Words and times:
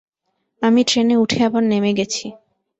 আমি 0.61 0.81
ট্রেনে 0.83 1.15
উঠে 1.17 1.39
আবার 1.47 1.63
নেমে 1.63 1.91
গেছি। 1.97 2.25